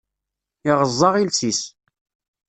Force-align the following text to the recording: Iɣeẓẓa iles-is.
Iɣeẓẓa 0.69 1.09
iles-is. 1.21 1.61